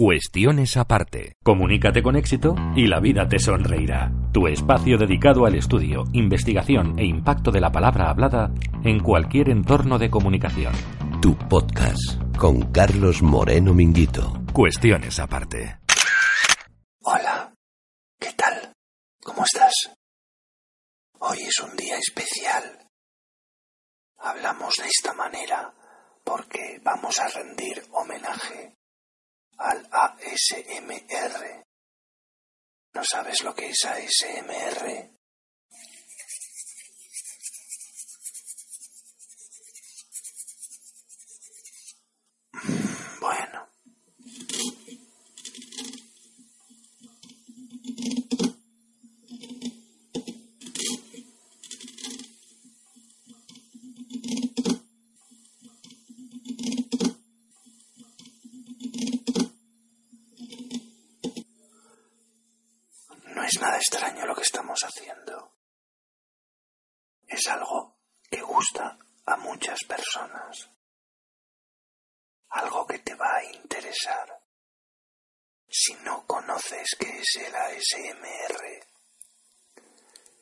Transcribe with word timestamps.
Cuestiones 0.00 0.78
aparte. 0.78 1.34
Comunícate 1.44 2.02
con 2.02 2.16
éxito 2.16 2.54
y 2.74 2.86
la 2.86 3.00
vida 3.00 3.28
te 3.28 3.38
sonreirá. 3.38 4.10
Tu 4.32 4.46
espacio 4.48 4.96
dedicado 4.96 5.44
al 5.44 5.56
estudio, 5.56 6.04
investigación 6.14 6.98
e 6.98 7.04
impacto 7.04 7.50
de 7.50 7.60
la 7.60 7.70
palabra 7.70 8.08
hablada 8.08 8.50
en 8.82 9.00
cualquier 9.00 9.50
entorno 9.50 9.98
de 9.98 10.08
comunicación. 10.08 10.72
Tu 11.20 11.36
podcast 11.36 12.18
con 12.38 12.72
Carlos 12.72 13.20
Moreno 13.20 13.74
Minguito. 13.74 14.42
Cuestiones 14.54 15.18
aparte. 15.18 15.80
Hola, 17.02 17.52
¿qué 18.18 18.32
tal? 18.32 18.72
¿Cómo 19.22 19.44
estás? 19.44 19.90
Hoy 21.18 21.40
es 21.42 21.60
un 21.60 21.76
día 21.76 21.98
especial. 21.98 22.88
Hablamos 24.16 24.76
de 24.76 24.86
esta 24.86 25.12
manera 25.12 25.74
porque 26.24 26.80
vamos 26.82 27.20
a 27.20 27.28
rendir 27.28 27.82
homenaje 27.92 28.79
al 29.60 29.86
ASMR. 29.92 31.64
¿No 32.94 33.02
sabes 33.04 33.42
lo 33.42 33.54
que 33.54 33.68
es 33.70 33.84
ASMR? 33.84 35.10
Mm, 42.52 43.20
Bueno. 43.20 43.68
No 63.34 63.39
es 63.52 63.60
nada 63.60 63.78
extraño 63.78 64.26
lo 64.26 64.34
que 64.36 64.42
estamos 64.42 64.78
haciendo. 64.80 65.56
Es 67.26 67.48
algo 67.48 67.96
que 68.30 68.40
gusta 68.42 68.96
a 69.26 69.36
muchas 69.38 69.80
personas. 69.88 70.70
Algo 72.50 72.86
que 72.86 73.00
te 73.00 73.14
va 73.16 73.38
a 73.38 73.44
interesar. 73.44 74.40
Si 75.68 75.94
no 76.04 76.24
conoces 76.26 76.96
qué 76.98 77.08
es 77.08 77.36
el 77.44 77.54
ASMR, 77.54 78.86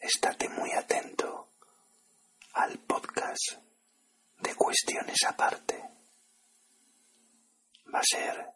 estate 0.01 0.49
muy 0.51 0.73
atento 0.73 1.53
al 2.55 2.79
podcast 2.81 3.53
de 4.37 4.55
cuestiones 4.55 5.19
aparte. 5.27 5.83
Va 7.95 8.01
a 8.01 8.05
ser 8.05 8.53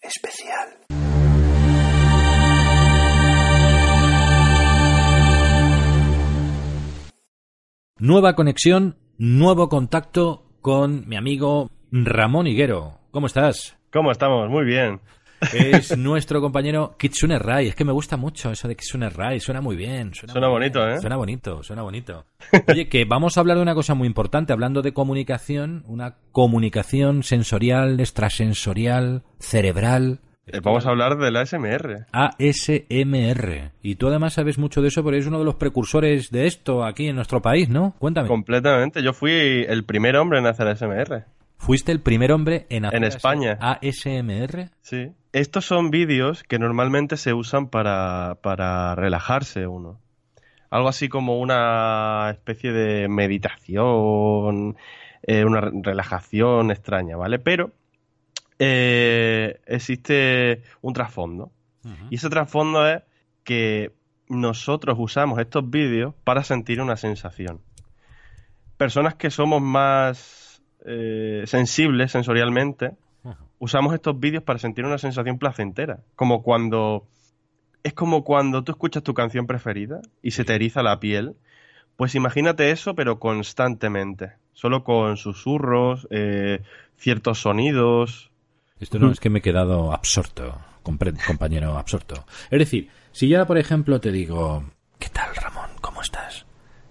especial. 0.00 1.03
Nueva 8.04 8.34
conexión, 8.34 8.98
nuevo 9.16 9.70
contacto 9.70 10.44
con 10.60 11.08
mi 11.08 11.16
amigo 11.16 11.70
Ramón 11.90 12.46
Higuero. 12.46 12.98
¿Cómo 13.10 13.26
estás? 13.26 13.78
¿Cómo 13.90 14.12
estamos? 14.12 14.50
Muy 14.50 14.66
bien. 14.66 15.00
Es 15.54 15.96
nuestro 15.96 16.42
compañero 16.42 16.96
Kitsune 16.98 17.38
Rai. 17.38 17.68
Es 17.68 17.74
que 17.74 17.86
me 17.86 17.92
gusta 17.92 18.18
mucho 18.18 18.50
eso 18.50 18.68
de 18.68 18.76
Kitsune 18.76 19.08
Rai. 19.08 19.40
Suena 19.40 19.62
muy 19.62 19.74
bien. 19.74 20.12
Suena, 20.12 20.34
Suena 20.34 20.48
muy 20.48 20.58
bonito, 20.58 20.84
bien. 20.84 20.98
¿eh? 20.98 21.00
Suena 21.00 21.16
bonito, 21.16 21.62
suena 21.62 21.80
bonito. 21.80 22.26
Oye, 22.68 22.90
que 22.90 23.06
vamos 23.06 23.38
a 23.38 23.40
hablar 23.40 23.56
de 23.56 23.62
una 23.62 23.74
cosa 23.74 23.94
muy 23.94 24.06
importante. 24.06 24.52
Hablando 24.52 24.82
de 24.82 24.92
comunicación, 24.92 25.82
una 25.86 26.16
comunicación 26.30 27.22
sensorial, 27.22 28.00
extrasensorial, 28.00 29.22
cerebral. 29.38 30.20
Eh, 30.46 30.60
Vamos 30.62 30.84
a 30.86 30.90
hablar 30.90 31.16
del 31.16 31.36
ASMR. 31.36 32.06
ASMR. 32.12 33.70
Y 33.82 33.94
tú 33.96 34.08
además 34.08 34.34
sabes 34.34 34.58
mucho 34.58 34.82
de 34.82 34.88
eso 34.88 35.02
porque 35.02 35.16
eres 35.16 35.26
uno 35.28 35.38
de 35.38 35.44
los 35.44 35.54
precursores 35.54 36.30
de 36.30 36.46
esto 36.46 36.84
aquí 36.84 37.06
en 37.08 37.16
nuestro 37.16 37.40
país, 37.40 37.68
¿no? 37.70 37.94
Cuéntame. 37.98 38.28
Completamente. 38.28 39.02
Yo 39.02 39.12
fui 39.14 39.30
el 39.66 39.84
primer 39.84 40.16
hombre 40.16 40.38
en 40.40 40.46
hacer 40.46 40.66
ASMR. 40.68 41.24
Fuiste 41.56 41.92
el 41.92 42.00
primer 42.00 42.30
hombre 42.32 42.66
en 42.68 42.84
hacer 42.84 42.98
En 42.98 43.04
España. 43.04 43.58
ASMR. 43.60 44.68
Sí. 44.82 45.12
Estos 45.32 45.64
son 45.64 45.90
vídeos 45.90 46.42
que 46.44 46.58
normalmente 46.58 47.16
se 47.16 47.32
usan 47.32 47.68
para, 47.68 48.36
para 48.42 48.94
relajarse 48.94 49.66
uno. 49.66 49.98
Algo 50.70 50.88
así 50.88 51.08
como 51.08 51.38
una 51.38 52.28
especie 52.32 52.72
de 52.72 53.08
meditación, 53.08 54.76
eh, 55.22 55.44
una 55.44 55.60
re- 55.60 55.70
relajación 55.82 56.70
extraña, 56.70 57.16
¿vale? 57.16 57.38
Pero 57.38 57.70
eh, 58.58 59.13
existe 59.66 60.62
un 60.80 60.92
trasfondo. 60.92 61.50
Y 62.08 62.14
ese 62.14 62.30
trasfondo 62.30 62.88
es 62.88 63.02
que 63.42 63.92
nosotros 64.28 64.96
usamos 64.98 65.38
estos 65.38 65.68
vídeos 65.68 66.14
para 66.24 66.42
sentir 66.42 66.80
una 66.80 66.96
sensación. 66.96 67.60
Personas 68.78 69.14
que 69.16 69.30
somos 69.30 69.60
más 69.60 70.62
eh, 70.86 71.44
sensibles 71.46 72.12
sensorialmente, 72.12 72.92
usamos 73.58 73.94
estos 73.94 74.18
vídeos 74.18 74.42
para 74.42 74.58
sentir 74.58 74.84
una 74.84 74.98
sensación 74.98 75.38
placentera. 75.38 76.00
Como 76.16 76.42
cuando. 76.42 77.06
Es 77.82 77.92
como 77.92 78.24
cuando 78.24 78.64
tú 78.64 78.72
escuchas 78.72 79.02
tu 79.02 79.12
canción 79.12 79.46
preferida 79.46 80.00
y 80.22 80.30
se 80.30 80.44
te 80.44 80.54
eriza 80.54 80.82
la 80.82 81.00
piel. 81.00 81.36
Pues 81.96 82.14
imagínate 82.14 82.70
eso, 82.70 82.94
pero 82.94 83.18
constantemente. 83.18 84.32
Solo 84.52 84.84
con 84.84 85.16
susurros, 85.16 86.08
eh, 86.10 86.62
ciertos 86.96 87.40
sonidos. 87.40 88.30
Esto 88.84 88.98
no 88.98 89.10
es 89.10 89.18
que 89.18 89.30
me 89.30 89.38
he 89.38 89.42
quedado 89.42 89.94
absorto, 89.94 90.58
compre- 90.82 91.16
compañero 91.26 91.78
absorto. 91.78 92.26
Es 92.50 92.58
decir, 92.58 92.90
si 93.12 93.28
yo 93.28 93.38
ahora, 93.38 93.46
por 93.46 93.56
ejemplo, 93.56 93.98
te 93.98 94.12
digo, 94.12 94.62
¿qué 94.98 95.08
tal, 95.08 95.34
Ramón? 95.36 95.70
¿Cómo 95.80 96.02
estás? 96.02 96.44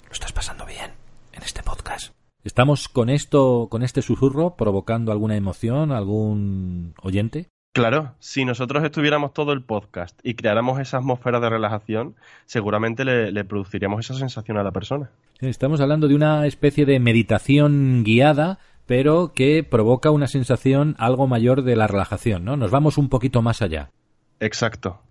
¿Lo 0.07 0.11
estás 0.11 0.31
pasando 0.33 0.65
bien 0.65 0.89
en 1.33 1.43
este 1.43 1.61
podcast? 1.61 2.11
¿Estamos 2.43 2.89
con 2.89 3.11
esto, 3.11 3.67
con 3.69 3.83
este 3.83 4.01
susurro, 4.01 4.55
provocando 4.55 5.11
alguna 5.11 5.35
emoción, 5.37 5.91
a 5.91 5.97
algún 5.99 6.95
oyente? 7.03 7.49
Claro, 7.75 8.15
si 8.17 8.43
nosotros 8.43 8.83
estuviéramos 8.83 9.31
todo 9.33 9.53
el 9.53 9.61
podcast 9.63 10.19
y 10.23 10.33
creáramos 10.33 10.79
esa 10.79 10.97
atmósfera 10.97 11.39
de 11.39 11.49
relajación, 11.51 12.15
seguramente 12.45 13.05
le, 13.05 13.31
le 13.31 13.43
produciríamos 13.45 14.03
esa 14.03 14.15
sensación 14.17 14.57
a 14.57 14.63
la 14.63 14.71
persona. 14.71 15.11
Estamos 15.39 15.79
hablando 15.79 16.07
de 16.07 16.15
una 16.15 16.47
especie 16.47 16.85
de 16.87 16.99
meditación 16.99 18.03
guiada, 18.03 18.57
pero 18.85 19.33
que 19.33 19.63
provoca 19.63 20.11
una 20.11 20.27
sensación 20.27 20.95
algo 20.99 21.27
mayor 21.27 21.63
de 21.63 21.75
la 21.75 21.88
relajación, 21.88 22.44
¿no? 22.45 22.57
Nos 22.57 22.71
vamos 22.71 22.97
un 22.97 23.09
poquito 23.09 23.41
más 23.41 23.61
allá. 23.61 23.91
Exacto. 24.39 25.01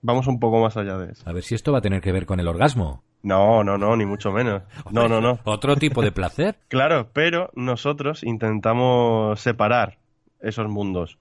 Vamos 0.00 0.26
un 0.28 0.38
poco 0.38 0.60
más 0.60 0.76
allá 0.76 0.96
de 0.96 1.12
eso. 1.12 1.28
A 1.28 1.32
ver 1.32 1.42
si 1.42 1.54
esto 1.54 1.72
va 1.72 1.78
a 1.78 1.82
tener 1.82 2.00
que 2.00 2.12
ver 2.12 2.24
con 2.26 2.38
el 2.40 2.46
orgasmo. 2.48 3.02
No, 3.22 3.64
no, 3.64 3.76
no, 3.76 3.96
ni 3.96 4.06
mucho 4.06 4.30
menos. 4.30 4.62
No, 4.92 5.08
no, 5.08 5.20
no. 5.20 5.40
Otro 5.44 5.74
tipo 5.76 6.02
de 6.02 6.12
placer. 6.12 6.56
Claro, 6.68 7.10
pero 7.12 7.50
nosotros 7.54 8.22
intentamos 8.22 9.40
separar 9.40 9.98
esos 10.40 10.68
mundos. 10.68 11.18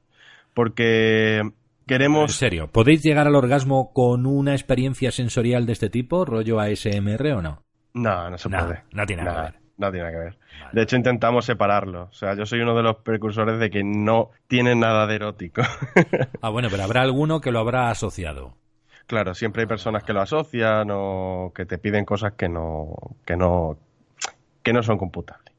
Porque 0.54 1.38
En 1.40 1.54
queremos... 1.88 2.34
serio, 2.34 2.68
¿podéis 2.72 3.02
llegar 3.04 3.28
al 3.28 3.36
orgasmo 3.36 3.92
con 3.94 4.26
una 4.28 4.54
experiencia 4.54 5.12
sensorial 5.12 5.66
de 5.66 5.74
este 5.74 5.90
tipo, 5.90 6.24
rollo 6.26 6.60
ASMR 6.60 7.32
o 7.34 7.42
no? 7.42 7.64
No, 7.94 8.30
no 8.30 8.38
se 8.38 8.48
No, 8.50 8.60
puede. 8.60 8.84
no 8.92 9.06
tiene 9.08 9.24
nada 9.24 9.46
que 9.48 9.52
ver. 9.54 9.62
No 9.78 9.92
tiene 9.92 10.08
nada 10.08 10.12
que 10.12 10.24
ver. 10.26 10.38
De 10.74 10.82
hecho, 10.82 10.96
intentamos 10.96 11.46
separarlo. 11.46 12.04
O 12.10 12.14
sea, 12.14 12.34
yo 12.36 12.46
soy 12.46 12.62
uno 12.62 12.76
de 12.76 12.82
los 12.84 12.98
precursores 12.98 13.60
de 13.60 13.70
que 13.70 13.84
no 13.84 14.32
tiene 14.48 14.76
nada 14.76 15.06
de 15.08 15.16
erótico. 15.16 15.62
Ah, 16.42 16.50
bueno, 16.50 16.68
pero 16.72 16.84
habrá 16.84 17.02
alguno 17.02 17.42
que 17.42 17.52
lo 17.52 17.60
habrá 17.60 17.90
asociado. 17.90 18.56
claro, 19.06 19.34
siempre 19.36 19.62
hay 19.64 19.68
personas 19.68 20.04
que 20.04 20.14
lo 20.14 20.22
asocian 20.22 20.90
o 20.92 21.52
que 21.56 21.66
te 21.66 21.78
piden 21.78 22.06
cosas 22.06 22.34
que 22.34 22.50
no, 22.50 22.96
que 23.26 23.36
no, 23.38 23.78
que 24.64 24.74
no 24.74 24.82
son 24.84 24.98
computables. 24.98 25.54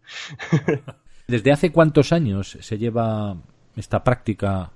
¿Desde 1.29 1.53
hace 1.53 1.71
cuántos 1.73 2.13
años 2.13 2.57
se 2.61 2.79
lleva 2.79 3.37
esta 3.77 4.03
práctica 4.03 4.73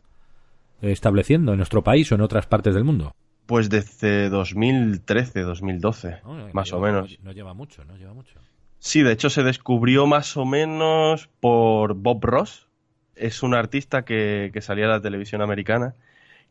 estableciendo 0.83 1.53
en 1.53 1.59
nuestro 1.59 1.83
país 1.83 2.11
o 2.12 2.15
en 2.15 2.21
otras 2.21 2.47
partes 2.47 2.75
del 2.75 2.85
mundo? 2.85 3.12
Pues 3.47 3.69
desde 3.71 4.29
2013, 4.29 5.41
2012, 5.43 6.21
No, 6.25 6.49
más 6.53 6.71
no 6.73 6.79
o 6.79 6.81
lleva- 6.81 6.93
menos. 6.93 7.19
No 7.23 7.33
lleva 7.33 7.55
mucho, 7.55 7.85
no 7.85 7.97
lleva 7.97 8.12
mucho. 8.15 8.38
Sí, 8.84 9.02
de 9.05 9.12
hecho 9.12 9.31
se 9.31 9.44
descubrió 9.44 10.08
más 10.08 10.37
o 10.37 10.44
menos 10.44 11.29
por 11.38 11.94
Bob 11.94 12.19
Ross. 12.25 12.67
Es 13.14 13.44
un 13.44 13.55
artista 13.55 14.05
que, 14.05 14.50
que 14.52 14.61
salía 14.61 14.87
a 14.87 14.88
la 14.88 15.00
televisión 15.00 15.40
americana, 15.40 15.94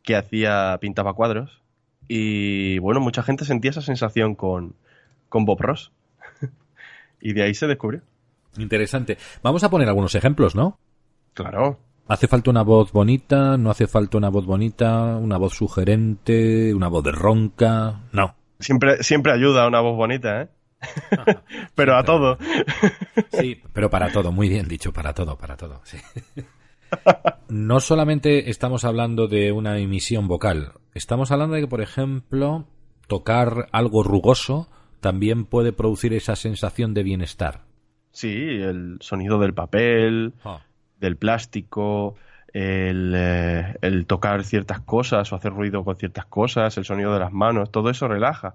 que 0.02 0.16
hacía, 0.16 0.78
pintaba 0.80 1.12
cuadros. 1.12 1.60
Y 2.08 2.78
bueno, 2.78 3.00
mucha 3.00 3.22
gente 3.22 3.44
sentía 3.44 3.70
esa 3.70 3.82
sensación 3.82 4.34
con, 4.34 4.74
con 5.28 5.44
Bob 5.44 5.60
Ross. 5.60 5.92
y 7.20 7.34
de 7.34 7.42
ahí 7.42 7.52
se 7.52 7.66
descubrió. 7.66 8.00
Interesante. 8.56 9.18
Vamos 9.42 9.62
a 9.62 9.68
poner 9.68 9.88
algunos 9.88 10.14
ejemplos, 10.14 10.54
¿no? 10.54 10.78
Claro. 11.34 11.80
¿Hace 12.08 12.28
falta 12.28 12.48
una 12.48 12.62
voz 12.62 12.92
bonita? 12.92 13.58
¿No 13.58 13.70
hace 13.70 13.86
falta 13.86 14.16
una 14.16 14.30
voz 14.30 14.46
bonita? 14.46 15.18
¿Una 15.18 15.36
voz 15.36 15.52
sugerente? 15.52 16.72
¿Una 16.72 16.88
voz 16.88 17.04
de 17.04 17.12
ronca? 17.12 18.00
No. 18.10 18.34
Siempre, 18.58 19.02
siempre 19.02 19.32
ayuda 19.32 19.68
una 19.68 19.80
voz 19.80 19.98
bonita, 19.98 20.40
¿eh? 20.40 20.48
Pero 21.74 21.96
a 21.96 22.04
todo. 22.04 22.38
Sí, 23.32 23.60
pero 23.72 23.88
para 23.90 24.12
todo, 24.12 24.30
muy 24.30 24.48
bien 24.48 24.68
dicho, 24.68 24.92
para 24.92 25.14
todo, 25.14 25.36
para 25.38 25.56
todo. 25.56 25.80
sí. 25.84 25.96
no 27.48 27.80
solamente 27.80 28.50
estamos 28.50 28.84
hablando 28.84 29.26
de 29.26 29.52
una 29.52 29.78
emisión 29.78 30.28
vocal, 30.28 30.72
estamos 30.94 31.30
hablando 31.32 31.54
de 31.54 31.62
que, 31.62 31.68
por 31.68 31.80
ejemplo, 31.80 32.66
tocar 33.06 33.68
algo 33.72 34.02
rugoso 34.02 34.68
también 35.00 35.44
puede 35.46 35.72
producir 35.72 36.12
esa 36.12 36.36
sensación 36.36 36.94
de 36.94 37.02
bienestar. 37.02 37.62
Sí, 38.12 38.28
el 38.30 38.98
sonido 39.00 39.38
del 39.38 39.54
papel, 39.54 40.34
Ah. 40.44 40.60
del 41.00 41.16
plástico, 41.16 42.14
el, 42.52 43.14
eh, 43.16 43.76
el 43.80 44.06
tocar 44.06 44.44
ciertas 44.44 44.80
cosas 44.80 45.32
o 45.32 45.36
hacer 45.36 45.52
ruido 45.52 45.84
con 45.84 45.96
ciertas 45.96 46.26
cosas, 46.26 46.76
el 46.76 46.84
sonido 46.84 47.14
de 47.14 47.20
las 47.20 47.32
manos, 47.32 47.70
todo 47.72 47.88
eso 47.90 48.06
relaja. 48.08 48.54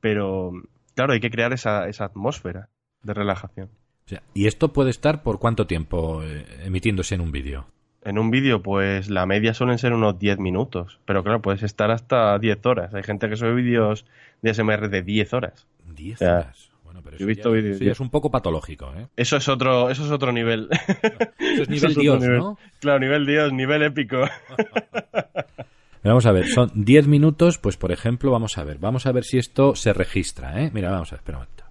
Pero, 0.00 0.52
claro, 0.94 1.12
hay 1.12 1.20
que 1.20 1.30
crear 1.30 1.52
esa, 1.52 1.88
esa 1.88 2.04
atmósfera 2.06 2.68
de 3.02 3.14
relajación. 3.14 3.68
O 4.06 4.08
sea, 4.10 4.22
¿Y 4.34 4.46
esto 4.46 4.72
puede 4.72 4.90
estar 4.90 5.22
por 5.22 5.38
cuánto 5.38 5.66
tiempo 5.66 6.22
eh, 6.24 6.44
emitiéndose 6.64 7.14
en 7.14 7.20
un 7.20 7.32
vídeo? 7.32 7.66
En 8.02 8.18
un 8.18 8.30
vídeo, 8.30 8.62
pues 8.62 9.10
la 9.10 9.26
media 9.26 9.52
suelen 9.54 9.78
ser 9.78 9.92
unos 9.92 10.18
10 10.18 10.38
minutos, 10.38 10.98
pero 11.04 11.22
claro, 11.22 11.42
puedes 11.42 11.62
estar 11.62 11.90
hasta 11.90 12.38
10 12.38 12.64
horas. 12.66 12.94
Hay 12.94 13.02
gente 13.02 13.28
que 13.28 13.36
sube 13.36 13.54
vídeos 13.54 14.06
de 14.42 14.54
SMR 14.54 14.88
de 14.88 15.02
10 15.02 15.32
horas. 15.34 15.66
10 15.94 16.18
Ya. 16.18 16.38
horas. 16.38 16.70
Bueno, 16.82 17.02
pero 17.04 17.16
eso, 17.16 17.24
he 17.24 17.28
visto 17.28 17.50
ya, 17.54 17.60
vídeos- 17.60 17.76
eso 17.76 17.84
ya 17.84 17.92
es 17.92 18.00
un 18.00 18.10
poco 18.10 18.30
patológico, 18.30 18.92
¿eh? 18.96 19.06
Eso 19.16 19.36
es 19.36 19.48
otro, 19.48 19.90
eso 19.90 20.04
es 20.04 20.10
otro 20.10 20.32
nivel. 20.32 20.68
Eso 20.72 21.62
es 21.62 21.68
Eso 21.68 21.70
nivel 21.70 21.94
Dios, 21.94 22.20
nivel. 22.20 22.38
¿no? 22.38 22.58
Claro, 22.80 22.98
nivel 23.00 23.26
Dios, 23.26 23.52
nivel 23.52 23.82
épico. 23.82 24.22
Vamos 26.02 26.24
a 26.26 26.32
ver, 26.32 26.46
son 26.48 26.70
10 26.74 27.06
minutos, 27.08 27.58
pues 27.58 27.76
por 27.76 27.92
ejemplo, 27.92 28.30
vamos 28.30 28.56
a 28.56 28.64
ver, 28.64 28.78
vamos 28.78 29.06
a 29.06 29.12
ver 29.12 29.24
si 29.24 29.36
esto 29.38 29.74
se 29.74 29.92
registra, 29.92 30.62
¿eh? 30.62 30.70
Mira, 30.72 30.90
vamos 30.90 31.12
a 31.12 31.16
ver, 31.16 31.20
espera 31.20 31.38
un 31.38 31.44
momento. 31.44 31.64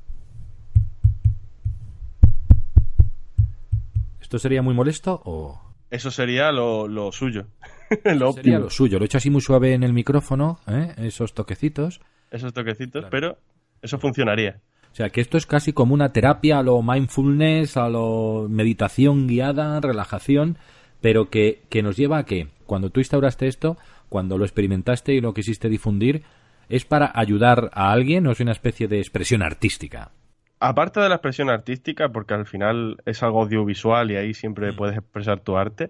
¿Esto 4.22 4.38
sería 4.40 4.62
muy 4.62 4.74
molesto 4.74 5.22
o...? 5.26 5.60
Eso 5.90 6.12
sería 6.12 6.52
lo, 6.52 6.88
lo 6.88 7.12
suyo. 7.12 7.48
lo 7.90 7.98
Sería 8.04 8.28
óptimo. 8.28 8.60
lo 8.60 8.70
suyo, 8.70 9.00
lo 9.00 9.06
he 9.06 9.08
hecho 9.08 9.18
así 9.18 9.32
muy 9.32 9.42
suave 9.42 9.74
en 9.74 9.82
el 9.82 9.94
micrófono, 9.94 10.60
¿eh? 10.68 10.94
esos 10.98 11.34
toquecitos. 11.34 12.00
Esos 12.30 12.54
toquecitos, 12.54 13.02
Claro. 13.06 13.10
pero 13.10 13.38
eso 13.82 13.98
funcionaría. 13.98 14.60
O 14.92 14.96
sea, 14.96 15.10
que 15.10 15.22
esto 15.22 15.38
es 15.38 15.48
casi 15.48 15.74
como 15.74 15.96
una 15.96 16.14
terapia 16.14 16.60
a 16.60 16.64
lo 16.64 16.82
mindfulness, 16.84 17.78
a 17.78 17.90
lo 17.90 18.46
meditación 18.50 19.28
guiada, 19.28 19.80
relajación, 19.82 20.58
pero 21.02 21.32
que, 21.32 21.64
que 21.70 21.82
nos 21.82 21.98
lleva 21.98 22.20
a 22.20 22.26
que 22.26 22.50
cuando 22.70 22.92
tú 22.92 23.00
instauraste 23.02 23.48
esto, 23.48 23.78
cuando 24.08 24.38
lo 24.38 24.46
experimentaste 24.46 25.14
y 25.14 25.22
lo 25.22 25.34
quisiste 25.34 25.68
difundir, 25.68 26.24
es 26.70 26.86
para 26.86 27.12
ayudar 27.14 27.72
a 27.74 27.92
alguien 27.92 28.28
o 28.28 28.32
es 28.32 28.40
una 28.40 28.52
especie 28.52 28.88
de 28.88 29.00
expresión 29.00 29.42
artística. 29.42 30.12
Aparte 30.62 31.00
de 31.00 31.10
la 31.10 31.16
expresión 31.16 31.50
artística, 31.50 32.10
porque 32.10 32.36
al 32.36 32.46
final 32.46 32.98
es 33.06 33.24
algo 33.24 33.42
audiovisual 33.42 34.12
y 34.12 34.18
ahí 34.18 34.34
siempre 34.34 34.72
puedes 34.74 34.98
expresar 34.98 35.40
tu 35.40 35.58
arte, 35.58 35.90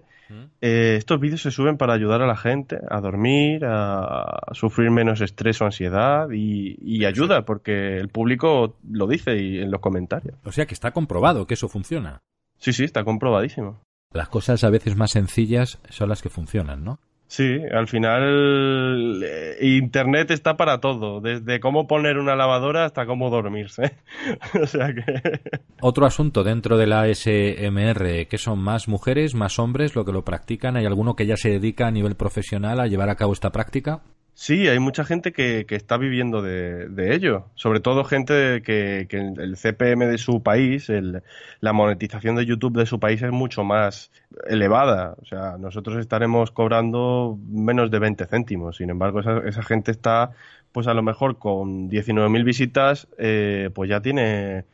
eh, 0.60 0.94
estos 0.96 1.20
vídeos 1.20 1.42
se 1.42 1.50
suben 1.50 1.76
para 1.76 1.92
ayudar 1.92 2.22
a 2.22 2.26
la 2.26 2.36
gente 2.36 2.78
a 2.88 3.00
dormir, 3.00 3.64
a 3.66 4.40
sufrir 4.52 4.90
menos 4.90 5.20
estrés 5.20 5.60
o 5.60 5.66
ansiedad 5.66 6.30
y, 6.30 6.78
y 6.80 7.04
ayuda, 7.04 7.44
porque 7.44 7.98
el 7.98 8.08
público 8.08 8.76
lo 8.88 9.06
dice 9.06 9.36
y 9.36 9.58
en 9.58 9.70
los 9.70 9.80
comentarios. 9.80 10.36
O 10.44 10.52
sea, 10.52 10.66
que 10.66 10.74
está 10.74 10.92
comprobado 10.92 11.46
que 11.46 11.54
eso 11.54 11.68
funciona. 11.68 12.22
Sí, 12.58 12.72
sí, 12.72 12.84
está 12.84 13.04
comprobadísimo. 13.04 13.80
Las 14.12 14.28
cosas 14.28 14.64
a 14.64 14.70
veces 14.70 14.96
más 14.96 15.12
sencillas 15.12 15.78
son 15.88 16.08
las 16.08 16.20
que 16.20 16.30
funcionan, 16.30 16.82
¿no? 16.82 16.98
Sí, 17.28 17.60
al 17.72 17.86
final 17.86 19.22
eh, 19.24 19.56
Internet 19.60 20.32
está 20.32 20.56
para 20.56 20.80
todo, 20.80 21.20
desde 21.20 21.60
cómo 21.60 21.86
poner 21.86 22.18
una 22.18 22.34
lavadora 22.34 22.86
hasta 22.86 23.06
cómo 23.06 23.30
dormirse. 23.30 23.98
o 24.60 24.66
sea 24.66 24.92
que... 24.92 25.04
Otro 25.80 26.06
asunto 26.06 26.42
dentro 26.42 26.76
de 26.76 26.88
la 26.88 27.06
SMR, 27.14 28.26
que 28.26 28.38
son 28.38 28.58
más 28.58 28.88
mujeres, 28.88 29.36
más 29.36 29.60
hombres, 29.60 29.94
lo 29.94 30.04
que 30.04 30.10
lo 30.10 30.24
practican. 30.24 30.76
¿Hay 30.76 30.86
alguno 30.86 31.14
que 31.14 31.26
ya 31.26 31.36
se 31.36 31.50
dedica 31.50 31.86
a 31.86 31.92
nivel 31.92 32.16
profesional 32.16 32.80
a 32.80 32.88
llevar 32.88 33.10
a 33.10 33.14
cabo 33.14 33.32
esta 33.32 33.52
práctica? 33.52 34.02
Sí, 34.42 34.68
hay 34.68 34.78
mucha 34.78 35.04
gente 35.04 35.32
que, 35.32 35.66
que 35.66 35.74
está 35.76 35.98
viviendo 35.98 36.40
de, 36.40 36.88
de 36.88 37.14
ello. 37.14 37.50
Sobre 37.56 37.80
todo 37.80 38.04
gente 38.04 38.62
que, 38.62 39.06
que 39.08 39.18
el 39.18 39.56
CPM 39.58 40.06
de 40.06 40.16
su 40.16 40.42
país, 40.42 40.88
el- 40.88 41.22
la 41.60 41.74
monetización 41.74 42.36
de 42.36 42.46
YouTube 42.46 42.78
de 42.78 42.86
su 42.86 42.98
país 42.98 43.20
es 43.20 43.32
mucho 43.32 43.64
más 43.64 44.10
elevada. 44.48 45.14
O 45.20 45.26
sea, 45.26 45.58
nosotros 45.58 45.98
estaremos 45.98 46.50
cobrando 46.52 47.38
menos 47.50 47.90
de 47.90 47.98
20 47.98 48.24
céntimos. 48.26 48.78
Sin 48.78 48.88
embargo, 48.88 49.20
esa, 49.20 49.40
esa 49.46 49.62
gente 49.62 49.90
está, 49.90 50.30
pues 50.72 50.86
a 50.86 50.94
lo 50.94 51.02
mejor 51.02 51.38
con 51.38 51.88
19.000 51.90 52.42
visitas, 52.44 53.08
eh, 53.18 53.68
pues 53.74 53.90
ya 53.90 54.00
tiene 54.00 54.64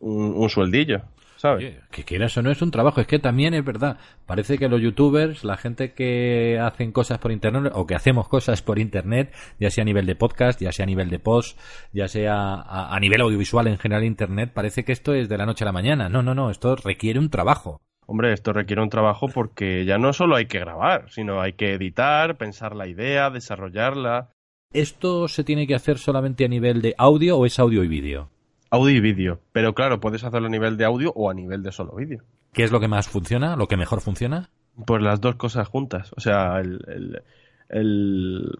un, 0.00 0.34
un 0.36 0.48
sueldillo, 0.50 1.02
¿sabes? 1.42 1.64
Oye, 1.64 1.80
que 1.90 2.04
quieras 2.04 2.36
o 2.36 2.42
no 2.42 2.52
es 2.52 2.62
un 2.62 2.70
trabajo, 2.70 3.00
es 3.00 3.08
que 3.08 3.18
también 3.18 3.52
es 3.52 3.64
verdad. 3.64 3.98
Parece 4.26 4.58
que 4.58 4.68
los 4.68 4.80
youtubers, 4.80 5.42
la 5.42 5.56
gente 5.56 5.92
que 5.92 6.60
hacen 6.62 6.92
cosas 6.92 7.18
por 7.18 7.32
internet 7.32 7.72
o 7.74 7.84
que 7.84 7.96
hacemos 7.96 8.28
cosas 8.28 8.62
por 8.62 8.78
internet, 8.78 9.34
ya 9.58 9.68
sea 9.68 9.82
a 9.82 9.84
nivel 9.84 10.06
de 10.06 10.14
podcast, 10.14 10.60
ya 10.60 10.70
sea 10.70 10.84
a 10.84 10.86
nivel 10.86 11.10
de 11.10 11.18
post, 11.18 11.58
ya 11.92 12.06
sea 12.06 12.54
a, 12.54 12.94
a 12.94 13.00
nivel 13.00 13.20
audiovisual 13.22 13.66
en 13.66 13.78
general 13.78 14.04
internet, 14.04 14.52
parece 14.54 14.84
que 14.84 14.92
esto 14.92 15.14
es 15.14 15.28
de 15.28 15.36
la 15.36 15.44
noche 15.44 15.64
a 15.64 15.66
la 15.66 15.72
mañana. 15.72 16.08
No, 16.08 16.22
no, 16.22 16.32
no, 16.32 16.48
esto 16.48 16.76
requiere 16.76 17.18
un 17.18 17.28
trabajo. 17.28 17.80
Hombre, 18.06 18.32
esto 18.32 18.52
requiere 18.52 18.80
un 18.80 18.90
trabajo 18.90 19.26
porque 19.26 19.84
ya 19.84 19.98
no 19.98 20.12
solo 20.12 20.36
hay 20.36 20.46
que 20.46 20.60
grabar, 20.60 21.10
sino 21.10 21.40
hay 21.40 21.54
que 21.54 21.72
editar, 21.72 22.36
pensar 22.36 22.76
la 22.76 22.86
idea, 22.86 23.30
desarrollarla. 23.30 24.30
¿Esto 24.72 25.26
se 25.26 25.42
tiene 25.42 25.66
que 25.66 25.74
hacer 25.74 25.98
solamente 25.98 26.44
a 26.44 26.48
nivel 26.48 26.82
de 26.82 26.94
audio 26.98 27.36
o 27.36 27.46
es 27.46 27.58
audio 27.58 27.82
y 27.82 27.88
vídeo? 27.88 28.30
Audio 28.72 28.96
y 28.96 29.00
vídeo. 29.00 29.38
Pero 29.52 29.74
claro, 29.74 30.00
puedes 30.00 30.24
hacerlo 30.24 30.46
a 30.48 30.50
nivel 30.50 30.76
de 30.78 30.86
audio 30.86 31.12
o 31.14 31.30
a 31.30 31.34
nivel 31.34 31.62
de 31.62 31.72
solo 31.72 31.94
vídeo. 31.94 32.22
¿Qué 32.54 32.64
es 32.64 32.72
lo 32.72 32.80
que 32.80 32.88
más 32.88 33.06
funciona? 33.06 33.54
¿Lo 33.54 33.68
que 33.68 33.76
mejor 33.76 34.00
funciona? 34.00 34.48
Pues 34.86 35.02
las 35.02 35.20
dos 35.20 35.36
cosas 35.36 35.68
juntas. 35.68 36.10
O 36.16 36.20
sea, 36.20 36.58
el, 36.58 36.80
el- 36.88 37.22
el 37.68 38.50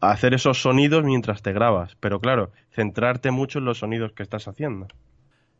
hacer 0.00 0.34
esos 0.34 0.60
sonidos 0.60 1.04
mientras 1.04 1.42
te 1.42 1.52
grabas. 1.52 1.96
Pero 2.00 2.18
claro, 2.20 2.50
centrarte 2.72 3.30
mucho 3.30 3.60
en 3.60 3.64
los 3.66 3.78
sonidos 3.78 4.12
que 4.12 4.24
estás 4.24 4.48
haciendo. 4.48 4.88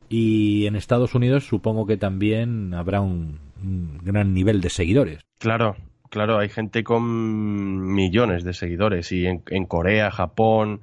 Y 0.09 0.67
en 0.67 0.75
Estados 0.77 1.15
Unidos 1.15 1.47
supongo 1.47 1.87
que 1.87 1.97
también 1.97 2.75
habrá 2.75 3.01
un, 3.01 3.39
un 3.63 3.99
gran 4.03 4.35
nivel 4.35 4.61
de 4.61 4.69
seguidores. 4.71 5.21
Claro, 5.39 5.77
claro, 6.11 6.39
hay 6.39 6.49
gente 6.49 6.83
con 6.85 7.95
millones 7.95 8.43
de 8.43 8.53
seguidores. 8.53 9.13
Y 9.13 9.27
en, 9.27 9.43
en 9.49 9.65
Corea, 9.65 10.11
Japón, 10.11 10.81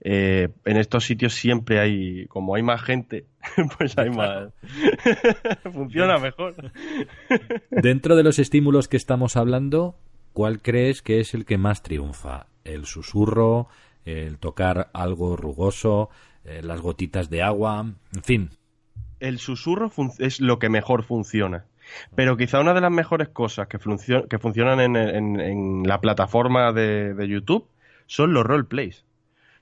eh, 0.00 0.48
en 0.64 0.76
estos 0.76 1.04
sitios 1.04 1.34
siempre 1.34 1.80
hay, 1.80 2.26
como 2.26 2.54
hay 2.54 2.62
más 2.62 2.82
gente, 2.82 3.26
pues 3.78 3.96
hay 3.98 4.10
más. 4.10 4.52
Funciona 5.72 6.18
mejor. 6.18 6.54
Dentro 7.70 8.16
de 8.16 8.22
los 8.22 8.38
estímulos 8.38 8.88
que 8.88 8.96
estamos 8.96 9.36
hablando, 9.36 9.96
¿cuál 10.32 10.60
crees 10.62 11.02
que 11.02 11.20
es 11.20 11.34
el 11.34 11.44
que 11.44 11.58
más 11.58 11.82
triunfa? 11.82 12.46
¿El 12.64 12.84
susurro? 12.86 13.68
¿El 14.04 14.38
tocar 14.38 14.90
algo 14.92 15.36
rugoso? 15.36 16.10
eh, 16.44 16.60
¿Las 16.62 16.80
gotitas 16.80 17.28
de 17.30 17.42
agua? 17.42 17.84
En 18.14 18.22
fin. 18.22 18.50
El 19.20 19.38
susurro 19.38 19.90
es 20.18 20.40
lo 20.40 20.58
que 20.58 20.68
mejor 20.68 21.02
funciona. 21.02 21.64
Pero 22.14 22.36
quizá 22.36 22.60
una 22.60 22.74
de 22.74 22.80
las 22.82 22.92
mejores 22.92 23.28
cosas 23.30 23.66
que, 23.66 23.78
que 24.28 24.38
funcionan 24.38 24.78
en, 24.80 24.94
en- 24.96 25.40
en 25.40 25.82
la 25.84 26.00
plataforma 26.00 26.72
de, 26.72 27.14
de 27.14 27.28
YouTube 27.28 27.66
son 28.06 28.32
los 28.34 28.44
roleplays. 28.44 29.04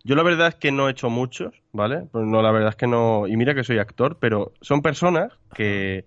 Yo 0.07 0.15
la 0.15 0.23
verdad 0.23 0.47
es 0.47 0.55
que 0.55 0.71
no 0.71 0.87
he 0.87 0.93
hecho 0.93 1.11
muchos, 1.11 1.53
¿vale? 1.73 2.07
Pues 2.13 2.25
no, 2.25 2.41
la 2.41 2.53
verdad 2.53 2.69
es 2.69 2.77
que 2.77 2.87
no. 2.87 3.27
Y 3.27 3.37
mira 3.37 3.57
que 3.57 3.65
soy 3.65 3.79
actor, 3.79 4.19
pero 4.21 4.53
son 4.61 4.81
personas 4.81 5.33
que, 5.53 6.05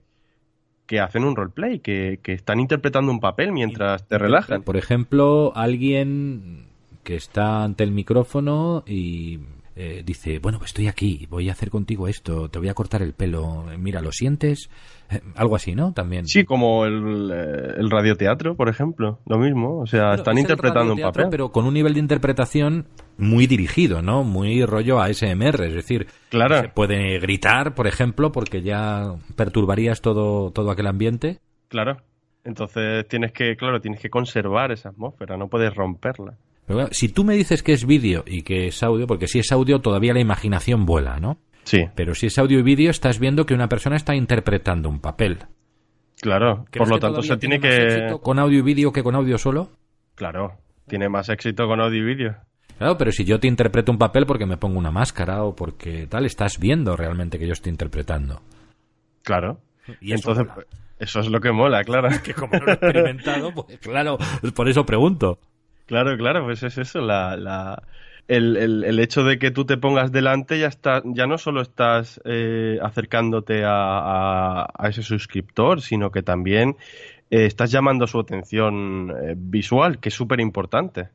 que 0.86 1.01
hacen 1.01 1.25
un 1.25 1.36
roleplay, 1.36 1.79
que, 1.79 2.22
que 2.24 2.32
están 2.32 2.62
interpretando 2.62 3.12
un 3.12 3.20
papel 3.20 3.51
mientras 3.51 4.08
te 4.08 4.18
relajan. 4.18 4.63
Por 4.63 4.77
ejemplo, 4.77 5.51
alguien 5.53 6.68
que 7.03 7.18
está 7.18 7.65
ante 7.65 7.84
el 7.84 7.91
micrófono 7.91 8.86
y 8.88 9.39
eh, 9.81 10.03
dice, 10.05 10.39
bueno, 10.39 10.57
pues 10.57 10.71
estoy 10.71 10.89
aquí, 10.89 11.25
voy 11.29 11.48
a 11.48 11.53
hacer 11.53 11.69
contigo 11.69 12.09
esto, 12.09 12.50
te 12.50 12.59
voy 12.59 12.67
a 12.67 12.74
cortar 12.74 13.01
el 13.01 13.13
pelo, 13.13 13.63
mira, 13.77 14.01
¿lo 14.01 14.12
sientes? 14.12 14.69
Eh, 15.09 15.21
algo 15.36 15.55
así, 15.55 15.74
¿no? 15.74 15.93
También. 15.93 16.27
Sí, 16.27 16.43
como 16.43 16.86
el, 16.86 17.31
eh, 17.33 17.75
el 17.77 17.89
radioteatro, 17.89 18.55
por 18.57 18.67
ejemplo, 18.67 19.19
lo 19.25 19.38
mismo. 19.38 19.79
O 19.79 19.86
sea, 19.88 20.07
Bueno, 20.07 20.15
están 20.15 20.38
es 20.38 20.41
interpretando 20.41 20.93
un 20.95 21.00
papel. 21.00 21.27
Pero 21.31 21.53
con 21.53 21.65
un 21.65 21.74
nivel 21.74 21.93
de 21.93 22.01
interpretación 22.01 22.88
muy 23.17 23.48
dirigido, 23.48 24.01
¿no? 24.01 24.25
Muy 24.25 24.65
rollo 24.65 25.00
ASMR, 25.00 25.63
es 25.67 25.74
decir, 25.74 26.07
Claro. 26.27 26.59
se 26.62 26.67
puede 26.67 27.17
gritar, 27.19 27.74
por 27.74 27.88
ejemplo, 27.88 28.33
porque 28.33 28.62
ya 28.62 29.15
perturbarías 29.38 30.01
todo, 30.01 30.51
todo 30.51 30.71
aquel 30.71 30.88
ambiente. 30.88 31.39
Claro. 31.69 31.98
Entonces 32.43 33.07
tienes 33.07 33.31
que, 33.31 33.55
claro, 33.55 33.79
tienes 33.79 34.01
que 34.01 34.09
conservar 34.09 34.71
esa 34.74 34.89
atmósfera, 34.89 35.38
no 35.38 35.48
puedes 35.48 35.74
romperla. 35.74 36.36
Pero 36.69 36.81
bueno, 36.81 36.89
si 36.93 37.09
tú 37.09 37.23
me 37.23 37.33
dices 37.33 37.63
que 37.63 37.73
es 37.73 37.83
vídeo 37.83 38.23
y 38.27 38.43
que 38.43 38.67
es 38.67 38.83
audio, 38.83 39.07
porque 39.07 39.27
si 39.27 39.39
es 39.39 39.51
audio 39.51 39.79
todavía 39.79 40.13
la 40.13 40.19
imaginación 40.19 40.85
vuela, 40.85 41.19
¿no? 41.19 41.39
Sí, 41.63 41.88
Pero 41.95 42.13
si 42.13 42.27
es 42.27 42.38
audio 42.38 42.59
y 42.59 42.61
vídeo, 42.61 42.91
estás 42.91 43.17
viendo 43.17 43.47
que 43.47 43.55
una 43.55 43.67
persona 43.67 43.95
está 43.95 44.13
interpretando 44.13 44.88
un 44.88 44.99
papel. 44.99 45.39
claro. 46.21 46.65
¿Crees 46.69 46.88
Por 46.88 46.89
lo 46.89 46.99
tanto, 46.99 47.23
se 47.23 47.38
tiene 47.38 47.57
más 47.57 47.67
que. 47.67 47.85
éxito 47.85 48.21
con 48.21 48.38
audio 48.38 48.59
y 48.59 48.61
vídeo 48.61 48.91
que 48.93 49.01
con 49.01 49.15
audio 49.15 49.39
solo? 49.39 49.71
Claro, 50.13 50.59
tiene 50.88 51.09
más 51.09 51.29
éxito 51.29 51.65
con 51.65 51.81
audio 51.81 52.03
y 52.03 52.05
vídeo. 52.05 52.35
Claro, 52.77 52.99
pero 52.99 53.11
si 53.11 53.25
yo 53.25 53.39
te 53.39 53.47
interpreto 53.47 53.91
un 53.91 53.97
papel 53.97 54.27
porque 54.27 54.45
me 54.45 54.57
pongo 54.57 54.77
una 54.77 54.91
máscara 54.91 55.43
o 55.43 55.55
porque 55.55 56.05
tal, 56.05 56.27
estás 56.27 56.59
viendo 56.59 56.95
realmente 56.95 57.39
que 57.39 57.47
yo 57.47 57.53
estoy 57.53 57.71
interpretando. 57.71 58.43
Claro. 59.23 59.59
Y 60.01 60.13
eso 60.13 60.29
Entonces, 60.29 60.45
mola. 60.55 60.67
Eso 60.99 61.21
es 61.21 61.29
lo 61.29 61.39
que 61.39 61.51
mola, 61.51 61.83
claro. 61.83 62.09
que 62.23 62.35
como 62.35 62.59
no 62.59 62.65
lo 62.65 62.71
he 62.73 62.75
experimentado, 62.75 63.53
pues 63.53 63.79
claro, 63.79 64.19
por 64.53 64.69
eso 64.69 64.85
pregunto. 64.85 65.39
Claro, 65.89 66.15
claro, 66.17 66.46
pues 66.46 66.62
es 66.62 66.77
eso, 66.77 67.01
la, 67.01 67.36
la, 67.36 67.81
el, 68.27 69.00
hecho 69.00 69.24
de 69.24 69.39
que 69.39 69.50
tú 69.50 69.65
te 69.65 69.75
pongas 69.75 70.12
delante 70.12 70.60
ya 70.60 70.67
está, 70.67 71.01
ya 71.03 71.25
no 71.25 71.39
solo 71.39 71.62
estás 71.62 72.22
eh, 72.25 72.77
acercándote 72.79 73.63
a, 73.65 74.67
ese 74.84 75.01
suscriptor, 75.01 75.81
sino 75.81 76.12
que 76.12 76.22
también 76.22 76.77
eh, 77.31 77.48
estás 77.48 77.72
llamando 77.72 78.05
su 78.05 78.19
atención 78.19 79.10
eh, 79.10 79.34
visual, 79.36 80.00
que 80.00 80.10
es 80.10 80.15
súper 80.15 80.41
importante. 80.41 81.10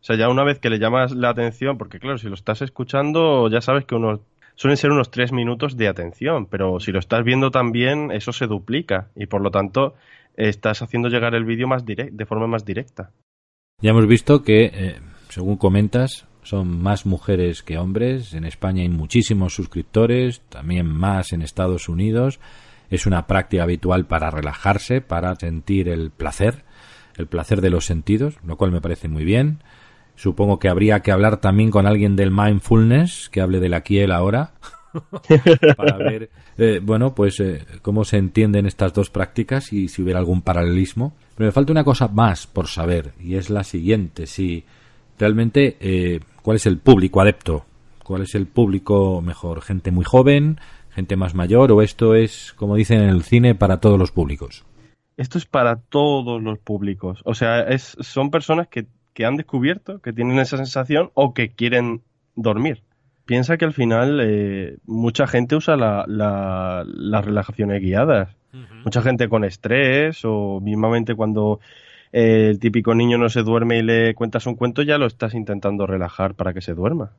O 0.00 0.04
sea, 0.04 0.14
ya 0.14 0.28
una 0.28 0.44
vez 0.44 0.60
que 0.60 0.70
le 0.70 0.78
llamas 0.78 1.10
la 1.10 1.30
atención, 1.30 1.76
porque 1.76 1.98
claro, 1.98 2.16
si 2.16 2.28
lo 2.28 2.34
estás 2.34 2.62
escuchando, 2.62 3.48
ya 3.48 3.60
sabes 3.60 3.84
que 3.84 3.96
unos 3.96 4.20
suelen 4.54 4.76
ser 4.76 4.92
unos 4.92 5.10
tres 5.10 5.32
minutos 5.32 5.76
de 5.76 5.88
atención, 5.88 6.46
pero 6.46 6.78
si 6.78 6.92
lo 6.92 7.00
estás 7.00 7.24
viendo 7.24 7.50
también, 7.50 8.12
eso 8.12 8.32
se 8.32 8.46
duplica 8.46 9.08
y 9.16 9.26
por 9.26 9.42
lo 9.42 9.50
tanto 9.50 9.94
estás 10.36 10.82
haciendo 10.82 11.08
llegar 11.08 11.34
el 11.34 11.44
vídeo 11.44 11.66
más 11.66 11.84
direct, 11.84 12.12
de 12.12 12.26
forma 12.26 12.46
más 12.46 12.64
directa. 12.64 13.10
Ya 13.82 13.90
hemos 13.90 14.06
visto 14.06 14.42
que, 14.42 14.64
eh, 14.64 15.00
según 15.30 15.56
comentas, 15.56 16.26
son 16.42 16.82
más 16.82 17.06
mujeres 17.06 17.62
que 17.62 17.78
hombres. 17.78 18.34
En 18.34 18.44
España 18.44 18.82
hay 18.82 18.88
muchísimos 18.88 19.54
suscriptores, 19.54 20.42
también 20.48 20.86
más 20.86 21.32
en 21.32 21.42
Estados 21.42 21.88
Unidos. 21.88 22.40
Es 22.90 23.06
una 23.06 23.26
práctica 23.26 23.62
habitual 23.62 24.06
para 24.06 24.30
relajarse, 24.30 25.00
para 25.00 25.34
sentir 25.36 25.88
el 25.88 26.10
placer, 26.10 26.64
el 27.16 27.26
placer 27.26 27.60
de 27.60 27.70
los 27.70 27.86
sentidos, 27.86 28.36
lo 28.44 28.56
cual 28.56 28.72
me 28.72 28.80
parece 28.80 29.08
muy 29.08 29.24
bien. 29.24 29.62
Supongo 30.14 30.58
que 30.58 30.68
habría 30.68 31.00
que 31.00 31.12
hablar 31.12 31.38
también 31.38 31.70
con 31.70 31.86
alguien 31.86 32.16
del 32.16 32.30
mindfulness, 32.30 33.30
que 33.30 33.40
hable 33.40 33.60
del 33.60 33.72
aquí 33.72 33.96
y 33.96 34.00
el 34.00 34.12
ahora, 34.12 34.52
para 35.76 35.96
ver, 35.96 36.30
eh, 36.58 36.80
bueno, 36.82 37.14
pues 37.14 37.40
eh, 37.40 37.64
cómo 37.80 38.04
se 38.04 38.18
entienden 38.18 38.66
estas 38.66 38.92
dos 38.92 39.08
prácticas 39.08 39.72
y 39.72 39.88
si 39.88 40.02
hubiera 40.02 40.18
algún 40.18 40.42
paralelismo. 40.42 41.14
Pero 41.40 41.48
me 41.48 41.52
falta 41.52 41.72
una 41.72 41.84
cosa 41.84 42.06
más 42.06 42.46
por 42.46 42.66
saber, 42.66 43.14
y 43.18 43.36
es 43.36 43.48
la 43.48 43.64
siguiente, 43.64 44.26
si 44.26 44.62
realmente 45.18 45.78
eh, 45.80 46.20
cuál 46.42 46.56
es 46.56 46.66
el 46.66 46.76
público 46.76 47.22
adepto, 47.22 47.64
cuál 48.04 48.20
es 48.24 48.34
el 48.34 48.46
público 48.46 49.22
mejor, 49.22 49.62
gente 49.62 49.90
muy 49.90 50.04
joven, 50.04 50.60
gente 50.90 51.16
más 51.16 51.34
mayor, 51.34 51.72
o 51.72 51.80
esto 51.80 52.14
es, 52.14 52.52
como 52.56 52.76
dicen 52.76 53.00
en 53.00 53.08
el 53.08 53.22
cine, 53.22 53.54
para 53.54 53.80
todos 53.80 53.98
los 53.98 54.12
públicos. 54.12 54.66
Esto 55.16 55.38
es 55.38 55.46
para 55.46 55.76
todos 55.76 56.42
los 56.42 56.58
públicos. 56.58 57.22
O 57.24 57.32
sea, 57.32 57.60
es, 57.60 57.96
son 58.00 58.30
personas 58.30 58.68
que, 58.68 58.84
que 59.14 59.24
han 59.24 59.38
descubierto, 59.38 60.02
que 60.02 60.12
tienen 60.12 60.38
esa 60.40 60.58
sensación 60.58 61.10
o 61.14 61.32
que 61.32 61.54
quieren 61.54 62.02
dormir. 62.36 62.82
Piensa 63.24 63.56
que 63.56 63.64
al 63.64 63.72
final 63.72 64.20
eh, 64.22 64.76
mucha 64.84 65.26
gente 65.26 65.56
usa 65.56 65.78
la, 65.78 66.04
la, 66.06 66.84
las 66.84 67.24
relajaciones 67.24 67.80
guiadas. 67.80 68.36
Uh 68.52 68.56
-huh. 68.56 68.84
Mucha 68.84 69.02
gente 69.02 69.28
con 69.28 69.44
estrés 69.44 70.20
o 70.24 70.60
mismamente 70.60 71.14
cuando 71.14 71.60
eh, 72.12 72.48
el 72.50 72.58
típico 72.58 72.94
niño 72.94 73.18
no 73.18 73.28
se 73.28 73.42
duerme 73.42 73.78
y 73.78 73.82
le 73.82 74.14
cuentas 74.14 74.46
un 74.46 74.56
cuento, 74.56 74.82
ya 74.82 74.98
lo 74.98 75.06
estás 75.06 75.34
intentando 75.34 75.86
relajar 75.86 76.34
para 76.34 76.52
que 76.52 76.60
se 76.60 76.74
duerma. 76.74 77.12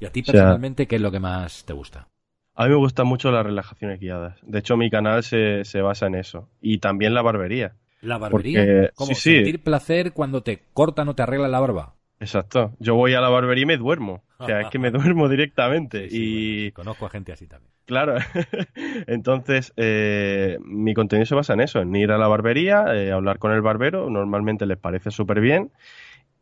¿Y 0.00 0.06
a 0.06 0.10
ti 0.10 0.22
personalmente 0.22 0.82
o 0.82 0.84
sea, 0.84 0.88
qué 0.88 0.96
es 0.96 1.02
lo 1.02 1.10
que 1.10 1.20
más 1.20 1.64
te 1.64 1.72
gusta? 1.72 2.08
A 2.54 2.64
mí 2.64 2.70
me 2.70 2.76
gustan 2.76 3.06
mucho 3.06 3.32
las 3.32 3.44
relajaciones 3.44 3.98
guiadas. 3.98 4.38
De 4.42 4.60
hecho, 4.60 4.76
mi 4.76 4.90
canal 4.90 5.24
se, 5.24 5.64
se 5.64 5.80
basa 5.80 6.06
en 6.06 6.14
eso. 6.14 6.48
Y 6.60 6.78
también 6.78 7.14
la 7.14 7.22
barbería. 7.22 7.74
¿La 8.00 8.18
barbería? 8.18 8.60
Porque, 8.60 8.90
¿Cómo? 8.94 9.14
Sí, 9.14 9.34
¿Sentir 9.36 9.56
sí. 9.56 9.58
placer 9.58 10.12
cuando 10.12 10.42
te 10.42 10.62
cortan 10.72 11.08
o 11.08 11.14
te 11.14 11.22
arreglan 11.22 11.50
la 11.50 11.60
barba? 11.60 11.94
Exacto. 12.24 12.72
Yo 12.78 12.94
voy 12.94 13.14
a 13.14 13.20
la 13.20 13.28
barbería 13.28 13.62
y 13.62 13.66
me 13.66 13.76
duermo. 13.76 14.22
O 14.38 14.46
sea, 14.46 14.62
es 14.62 14.68
que 14.68 14.78
me 14.78 14.90
duermo 14.90 15.28
directamente. 15.28 16.08
Sí, 16.08 16.16
sí, 16.16 16.22
y 16.22 16.60
bueno, 16.70 16.74
conozco 16.74 17.06
a 17.06 17.10
gente 17.10 17.32
así 17.32 17.46
también. 17.46 17.72
Claro. 17.84 18.16
Entonces, 19.06 19.72
eh, 19.76 20.58
mi 20.64 20.94
contenido 20.94 21.26
se 21.26 21.34
basa 21.34 21.52
en 21.52 21.60
eso, 21.60 21.80
en 21.80 21.94
ir 21.94 22.10
a 22.10 22.18
la 22.18 22.28
barbería, 22.28 22.86
eh, 22.94 23.12
hablar 23.12 23.38
con 23.38 23.52
el 23.52 23.60
barbero, 23.60 24.08
normalmente 24.08 24.66
les 24.66 24.78
parece 24.78 25.10
súper 25.10 25.40
bien, 25.40 25.70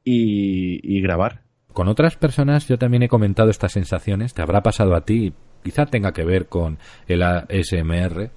y, 0.05 0.81
y, 0.83 1.01
grabar. 1.01 1.41
Con 1.73 1.89
otras 1.89 2.17
personas 2.17 2.69
yo 2.69 2.79
también 2.79 3.03
he 3.03 3.09
comentado 3.09 3.51
estas 3.51 3.73
sensaciones, 3.73 4.35
te 4.35 4.43
habrá 4.43 4.63
pasado 4.63 4.95
a 4.95 5.05
ti, 5.05 5.33
quizá 5.65 5.87
tenga 5.87 6.13
que 6.13 6.25
ver 6.25 6.47
con 6.47 6.79
el 7.09 7.23
ASMR, 7.23 8.31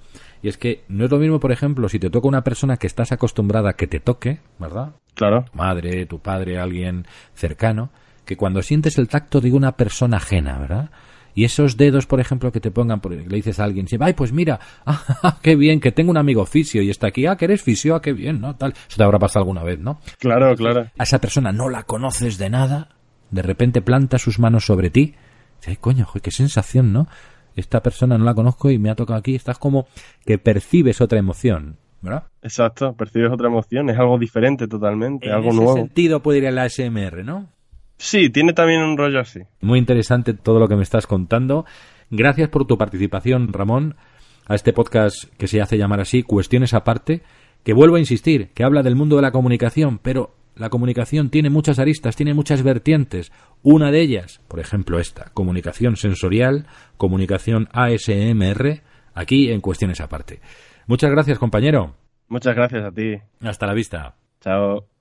y 0.46 0.48
es 0.48 0.58
que 0.58 0.84
no 0.86 1.04
es 1.04 1.10
lo 1.10 1.18
mismo, 1.18 1.40
por 1.40 1.50
ejemplo, 1.50 1.88
si 1.88 1.98
te 1.98 2.08
toca 2.08 2.28
una 2.28 2.44
persona 2.44 2.76
que 2.76 2.86
estás 2.86 3.10
acostumbrada 3.10 3.70
a 3.70 3.72
que 3.72 3.88
te 3.88 3.98
toque, 3.98 4.38
¿verdad? 4.60 4.94
Claro. 5.16 5.44
Tu 5.50 5.58
madre, 5.58 6.06
tu 6.06 6.20
padre, 6.20 6.60
alguien 6.60 7.04
cercano, 7.34 7.90
que 8.24 8.36
cuando 8.36 8.62
sientes 8.62 8.96
el 8.98 9.08
tacto 9.08 9.40
de 9.40 9.50
una 9.50 9.72
persona 9.72 10.18
ajena, 10.18 10.56
¿verdad? 10.56 10.90
Y 11.34 11.42
esos 11.42 11.76
dedos, 11.76 12.06
por 12.06 12.20
ejemplo, 12.20 12.52
que 12.52 12.60
te 12.60 12.70
pongan, 12.70 13.00
le 13.10 13.34
dices 13.34 13.58
a 13.58 13.64
alguien, 13.64 13.88
ay, 13.98 14.12
pues 14.12 14.32
mira, 14.32 14.60
ah, 14.86 15.40
qué 15.42 15.56
bien, 15.56 15.80
que 15.80 15.90
tengo 15.90 16.12
un 16.12 16.16
amigo 16.16 16.46
fisio 16.46 16.80
y 16.80 16.90
está 16.90 17.08
aquí, 17.08 17.26
ah, 17.26 17.34
que 17.34 17.46
eres 17.46 17.62
fisio, 17.62 17.96
ah, 17.96 18.00
qué 18.00 18.12
bien, 18.12 18.40
¿no? 18.40 18.54
Tal. 18.54 18.72
Eso 18.88 18.98
te 18.98 19.02
habrá 19.02 19.18
pasado 19.18 19.40
alguna 19.40 19.64
vez, 19.64 19.80
¿no? 19.80 19.98
Claro, 20.20 20.54
claro. 20.54 20.86
A 20.96 21.02
esa 21.02 21.20
persona 21.20 21.50
no 21.50 21.68
la 21.68 21.82
conoces 21.82 22.38
de 22.38 22.50
nada, 22.50 22.90
de 23.32 23.42
repente 23.42 23.82
planta 23.82 24.20
sus 24.20 24.38
manos 24.38 24.64
sobre 24.64 24.90
ti, 24.90 25.16
y, 25.66 25.70
ay, 25.70 25.76
coño, 25.76 26.06
qué 26.22 26.30
sensación, 26.30 26.92
¿no? 26.92 27.08
Esta 27.56 27.82
persona 27.82 28.16
no 28.16 28.24
la 28.24 28.34
conozco 28.34 28.70
y 28.70 28.78
me 28.78 28.90
ha 28.90 28.94
tocado 28.94 29.18
aquí, 29.18 29.34
estás 29.34 29.58
como 29.58 29.86
que 30.24 30.38
percibes 30.38 31.00
otra 31.00 31.18
emoción, 31.18 31.78
¿verdad? 32.02 32.24
Exacto, 32.42 32.94
percibes 32.94 33.32
otra 33.32 33.48
emoción, 33.48 33.90
es 33.90 33.98
algo 33.98 34.18
diferente 34.18 34.68
totalmente, 34.68 35.26
en 35.26 35.32
algo 35.32 35.48
ese 35.48 35.56
nuevo. 35.56 35.74
sentido 35.74 36.22
puede 36.22 36.38
ir 36.38 36.46
a 36.46 36.50
la 36.52 36.68
¿no? 37.24 37.48
Sí, 37.98 38.30
tiene 38.30 38.52
también 38.52 38.82
un 38.82 38.96
rollo 38.96 39.20
así. 39.20 39.40
Muy 39.60 39.78
interesante 39.78 40.34
todo 40.34 40.60
lo 40.60 40.68
que 40.68 40.76
me 40.76 40.82
estás 40.82 41.06
contando. 41.06 41.64
Gracias 42.10 42.50
por 42.50 42.66
tu 42.66 42.76
participación, 42.76 43.52
Ramón, 43.52 43.96
a 44.46 44.54
este 44.54 44.72
podcast 44.72 45.24
que 45.38 45.48
se 45.48 45.60
hace 45.60 45.78
llamar 45.78 46.00
así, 46.00 46.22
Cuestiones 46.22 46.74
aparte, 46.74 47.22
que 47.64 47.72
vuelvo 47.72 47.96
a 47.96 48.00
insistir, 48.00 48.50
que 48.52 48.64
habla 48.64 48.82
del 48.82 48.96
mundo 48.96 49.16
de 49.16 49.22
la 49.22 49.32
comunicación, 49.32 49.98
pero 49.98 50.35
la 50.56 50.70
comunicación 50.70 51.30
tiene 51.30 51.50
muchas 51.50 51.78
aristas, 51.78 52.16
tiene 52.16 52.34
muchas 52.34 52.62
vertientes. 52.62 53.30
Una 53.62 53.90
de 53.90 54.00
ellas, 54.00 54.40
por 54.48 54.58
ejemplo, 54.58 54.98
esta, 54.98 55.30
comunicación 55.34 55.96
sensorial, 55.96 56.66
comunicación 56.96 57.68
ASMR, 57.72 58.82
aquí 59.14 59.50
en 59.50 59.60
Cuestiones 59.60 60.00
aparte. 60.00 60.40
Muchas 60.86 61.10
gracias, 61.10 61.38
compañero. 61.38 61.94
Muchas 62.28 62.54
gracias 62.54 62.84
a 62.84 62.92
ti. 62.92 63.16
Hasta 63.40 63.66
la 63.66 63.74
vista. 63.74 64.14
Chao. 64.40 64.95